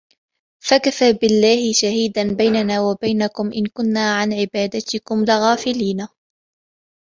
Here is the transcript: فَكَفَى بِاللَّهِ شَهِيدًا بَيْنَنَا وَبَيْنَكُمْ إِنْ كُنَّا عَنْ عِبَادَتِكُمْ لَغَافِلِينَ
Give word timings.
فَكَفَى 0.63 1.13
بِاللَّهِ 1.13 1.73
شَهِيدًا 1.73 2.33
بَيْنَنَا 2.35 2.81
وَبَيْنَكُمْ 2.81 3.51
إِنْ 3.55 3.65
كُنَّا 3.65 4.17
عَنْ 4.17 4.33
عِبَادَتِكُمْ 4.33 5.25
لَغَافِلِينَ 5.25 6.07